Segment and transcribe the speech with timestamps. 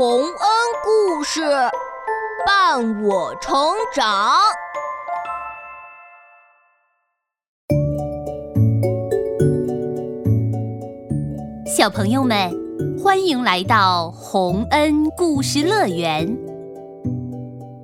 [0.00, 0.32] 洪恩
[0.82, 1.42] 故事
[2.46, 3.52] 伴我成
[3.94, 4.32] 长。
[11.66, 12.50] 小朋友们，
[12.98, 16.34] 欢迎来到洪恩故事乐园。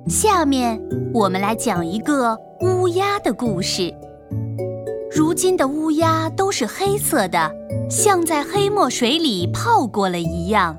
[0.09, 0.81] 下面
[1.13, 3.93] 我们来讲一个乌鸦的故事。
[5.15, 7.51] 如今的乌鸦都是黑色的，
[7.91, 10.75] 像在黑墨水里泡过了一样。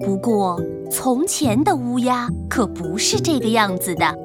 [0.00, 0.60] 不过，
[0.90, 4.16] 从前的乌鸦可不是这个样子的。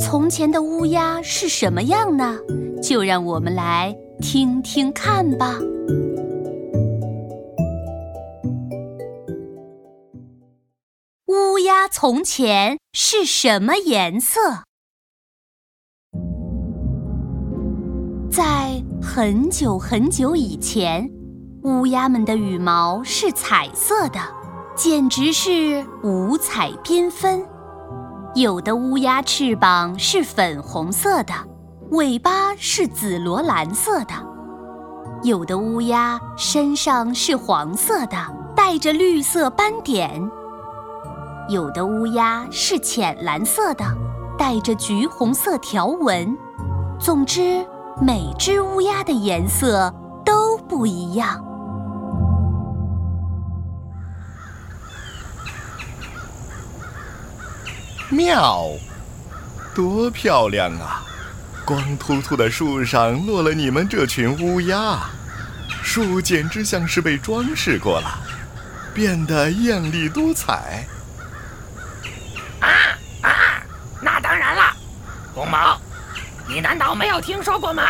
[0.00, 2.38] 从前的乌鸦是什么样呢？
[2.82, 5.58] 就让我们来听听看吧。
[11.26, 14.40] 乌鸦从前是什么颜色？
[18.30, 21.10] 在很久很久以前，
[21.64, 24.18] 乌鸦们的羽毛是彩色的，
[24.74, 27.44] 简直是五彩缤纷。
[28.34, 31.34] 有的乌鸦翅膀是粉红色的，
[31.90, 34.14] 尾巴是紫罗兰色的；
[35.22, 38.16] 有的乌鸦身上是黄色的，
[38.56, 40.28] 带着绿色斑点；
[41.48, 43.84] 有的乌鸦是浅蓝色的，
[44.38, 46.36] 带着橘红色条纹。
[46.98, 47.64] 总之。
[48.00, 49.92] 每只乌鸦的颜色
[50.24, 51.44] 都不一样。
[58.12, 58.68] 妙，
[59.74, 61.02] 多漂亮啊！
[61.64, 64.98] 光秃秃的树上落了你们这群乌鸦，
[65.82, 68.20] 树简直像是被装饰过了，
[68.92, 70.84] 变得艳丽多彩。
[72.60, 72.68] 啊
[73.22, 73.62] 啊！
[74.02, 74.76] 那当然了，
[75.34, 75.80] 红毛。
[76.46, 77.82] 你难道没有听说过吗？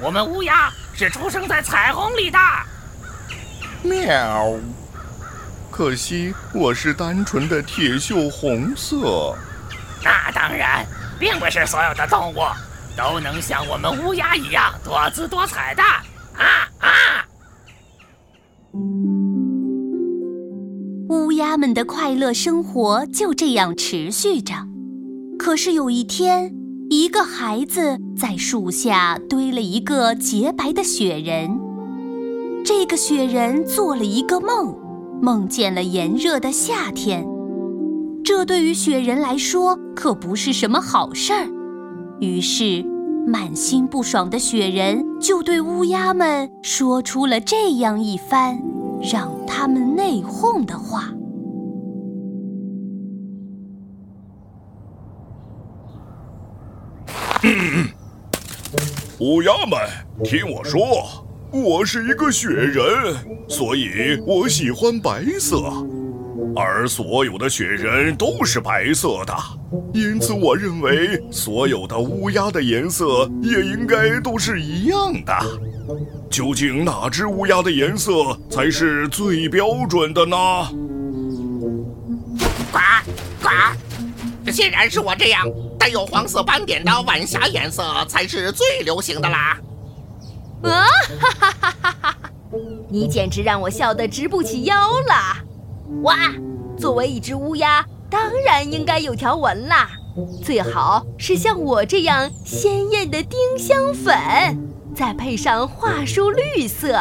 [0.00, 2.38] 我们乌鸦是出生在彩虹里的。
[3.82, 4.48] 喵！
[5.72, 9.34] 可惜我是单纯的铁锈红色。
[10.04, 10.86] 那当然，
[11.18, 12.36] 并不是所有的动物
[12.94, 15.82] 都能像我们乌鸦一样多姿多彩的。
[15.82, 16.88] 啊啊！
[21.08, 24.54] 乌鸦们的快乐生活就这样持续着。
[25.38, 26.54] 可是有一天。
[26.90, 31.58] 一个孩子在树下堆了一个洁白的雪人。
[32.66, 34.76] 这个雪人做了一个梦，
[35.22, 37.24] 梦见了炎热的夏天。
[38.24, 41.46] 这对于雪人来说可不是什么好事儿。
[42.18, 42.84] 于是，
[43.24, 48.60] 满心不爽的雪人就对乌鸦们说出了这样一番
[49.00, 51.12] 让他们内讧的话。
[59.20, 59.78] 乌鸦们，
[60.24, 63.14] 听我说，我是一个雪人，
[63.46, 65.70] 所以我喜欢白色，
[66.56, 69.34] 而所有的雪人都是白色的，
[69.92, 75.34] 因此我认为所有的乌鸦的颜色也应该都是一样的。
[76.30, 78.12] 究竟哪只乌鸦的颜色
[78.50, 80.36] 才是最标准的呢？
[82.72, 82.78] 呱
[83.42, 85.46] 呱，显然是我这样。
[85.78, 89.58] 带有黄色斑点的晚霞颜色才是最流行的啦！
[90.62, 90.86] 啊
[91.18, 92.16] 哈哈哈哈哈！
[92.88, 94.74] 你简直让我笑得直不起腰
[95.08, 95.42] 了！
[96.02, 96.16] 哇，
[96.76, 99.90] 作为一只乌鸦，当然应该有条纹啦，
[100.42, 104.14] 最好是像我这样鲜艳的丁香粉，
[104.94, 107.00] 再配上桦树绿色。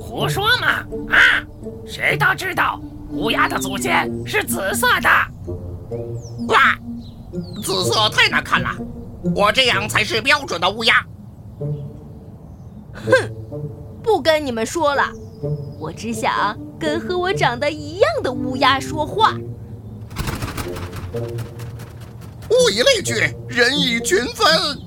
[0.00, 0.68] 胡说嘛！
[1.10, 1.44] 啊，
[1.86, 2.80] 谁都知道
[3.10, 5.08] 乌鸦的祖先是紫色的。
[6.48, 6.74] 哇！
[7.62, 8.70] 紫色太难看了，
[9.36, 11.04] 我这样才是标准的乌鸦。
[13.06, 13.30] 哼，
[14.02, 15.04] 不跟你们说了，
[15.78, 19.34] 我只想跟和我长得一样的乌鸦说话。
[22.50, 23.14] 物以类聚，
[23.48, 24.78] 人以群分。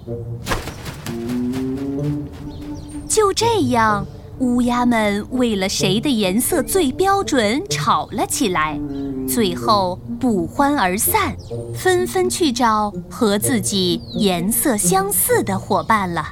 [3.07, 4.05] 就这样。
[4.39, 8.79] 乌鸦们为了谁的颜色最标准吵了起来，
[9.27, 11.37] 最后不欢而散，
[11.75, 16.29] 纷纷去找和自己颜色相似的伙伴了。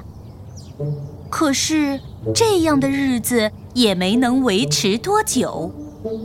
[1.30, 2.00] 可是
[2.34, 5.72] 这样的日子也没能维持多久，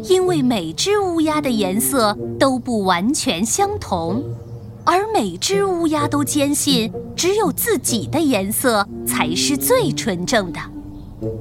[0.08, 4.24] 因为每只乌鸦的颜色都不完全相同，
[4.84, 10.60] 而每只乌鸦都坚信只有自己的颜色才是最纯正的。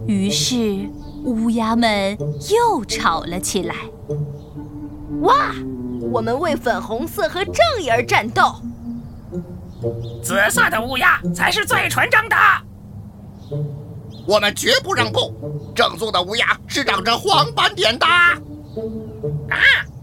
[0.07, 0.89] 于是，
[1.23, 2.17] 乌鸦们
[2.51, 3.75] 又吵了起来。
[5.21, 5.53] 哇！
[6.11, 8.43] 我们为粉红色和正义而战斗。
[10.21, 12.35] 紫色的乌鸦才是最纯正的。
[14.27, 15.33] 我们绝不让步。
[15.75, 18.05] 正宗的乌鸦是长着黄斑点的。
[18.05, 18.37] 啊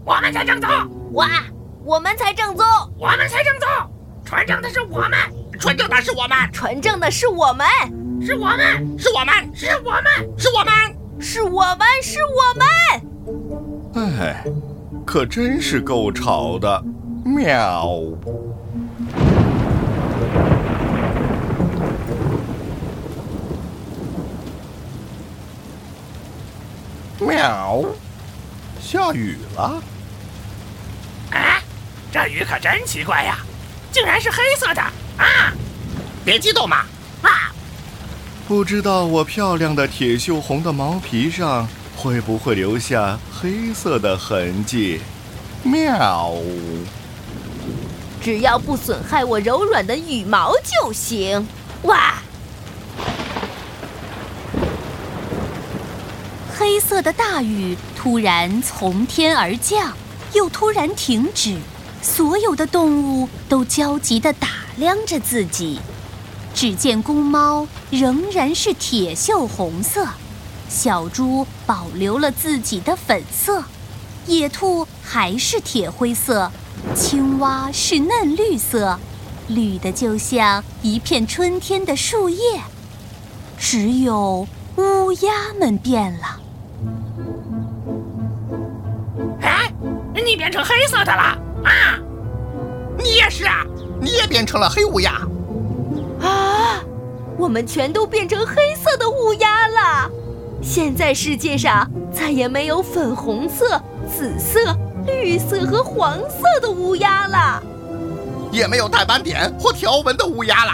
[0.03, 0.69] 我们才正宗！
[1.13, 1.27] 哇，
[1.85, 2.65] 我们才正宗！
[2.97, 3.67] 我们才正宗！
[4.25, 5.11] 纯正的是我们，
[5.59, 7.67] 纯正的是我们，纯正的是我们，
[8.19, 10.03] 是我们，是我们，是我们，
[10.37, 10.73] 是我们，
[11.19, 12.41] 是我们，是我
[14.01, 14.19] 们！
[14.19, 14.43] 哎，
[15.05, 16.83] 可真是够吵的！
[17.23, 17.87] 喵。
[27.41, 27.83] 喵，
[28.79, 29.81] 下雨了。
[31.31, 31.59] 啊，
[32.11, 33.39] 这雨可真奇怪呀，
[33.91, 34.81] 竟然是黑色的
[35.17, 35.51] 啊！
[36.23, 36.85] 别激动嘛，
[37.23, 37.51] 啊！
[38.47, 41.67] 不知道我漂亮的铁锈红的毛皮上
[41.97, 45.01] 会不会留下黑色的痕迹？
[45.63, 46.35] 喵，
[48.21, 51.47] 只要不损害我柔软的羽毛就行。
[51.83, 52.20] 哇！
[56.61, 59.97] 黑色的大雨突然从天而降，
[60.33, 61.57] 又突然停止，
[62.03, 64.47] 所有的动物都焦急地打
[64.77, 65.79] 量着自己。
[66.53, 70.07] 只见公猫仍然是铁锈红色，
[70.69, 73.63] 小猪保留了自己的粉色，
[74.27, 76.51] 野兔还是铁灰色，
[76.93, 78.99] 青蛙是嫩绿色，
[79.47, 82.61] 绿的就像一片春天的树叶。
[83.57, 86.37] 只有乌鸦们变了。
[90.31, 91.99] 你变成黑色的了啊！
[92.97, 93.65] 你也是啊，
[93.99, 95.21] 你也变成了黑乌鸦
[96.21, 96.79] 啊！
[97.37, 100.09] 我们全都变成黑色的乌鸦了。
[100.61, 103.77] 现在世界上再也没有粉红色、
[104.09, 104.73] 紫色、
[105.05, 107.61] 绿色和黄色的乌鸦了，
[108.53, 110.71] 也没有带斑点或条纹的乌鸦了。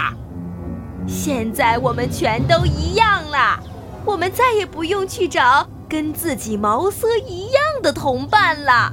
[1.08, 3.58] 现在我们全都一样了，
[4.04, 8.92] 我们再也不用去找跟自己毛色一样的同伴了。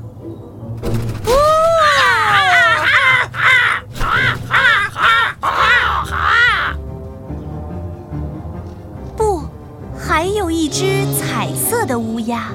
[11.95, 12.51] 的乌鸦。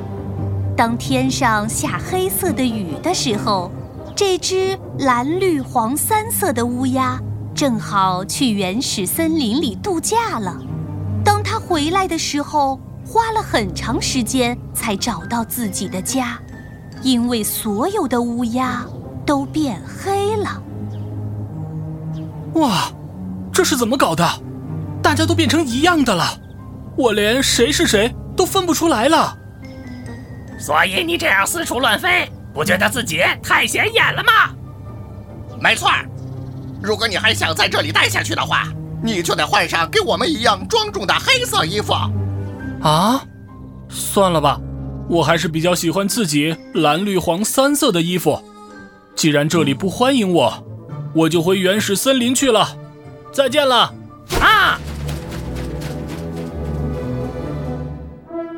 [0.76, 3.72] 当天上下黑色的雨的时候，
[4.14, 7.18] 这只蓝绿黄三色的乌鸦
[7.54, 10.60] 正好去原始森林里度假了。
[11.24, 16.38] 当它回来的时候，花了很长时间才找到自己的家。
[17.02, 18.84] 因为所有的乌鸦
[19.24, 20.62] 都变黑了。
[22.56, 22.92] 哇，
[23.50, 24.28] 这是怎么搞的？
[25.02, 26.26] 大家都变成一样的了，
[26.94, 29.36] 我连谁是谁都分不出来了。
[30.58, 34.32] 所以你这样四处乱飞，不觉得自己太显眼了吗？
[35.60, 35.90] 没错，
[36.82, 38.66] 如果你还想在这里待下去的话，
[39.02, 41.92] 你就得换上跟我们一样庄重的黑色衣服。
[42.80, 43.22] 啊，
[43.90, 44.58] 算了吧。
[45.06, 48.42] 我还是比较喜欢自己蓝绿黄三色的衣服。
[49.14, 50.66] 既然这里不欢迎我，
[51.14, 52.74] 我就回原始森林去了。
[53.34, 53.92] 再见了，
[54.40, 54.80] 啊！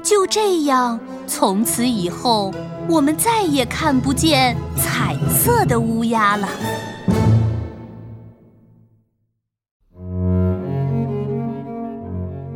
[0.03, 2.53] 就这样，从此以后，
[2.89, 6.49] 我们再也看不见彩色的乌鸦了。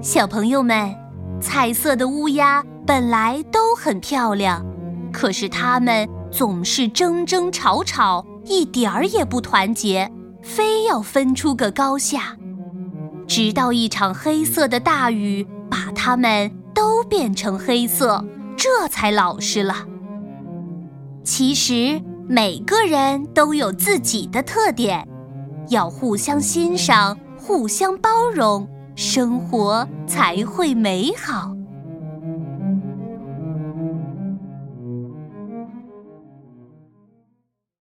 [0.02, 0.94] 小朋友们，
[1.40, 2.64] 彩色的乌鸦。
[2.86, 4.64] 本来都很漂亮，
[5.12, 10.08] 可是它们总是争争吵吵，一点儿也不团结，
[10.40, 12.36] 非要分出个高下。
[13.26, 18.22] 直到一场黑色的大雨把它们都变成黑色，
[18.54, 19.74] 这才老实了。
[21.24, 25.08] 其实每个人都有自己的特点，
[25.70, 31.55] 要互相欣赏，互相包容，生活才会美好。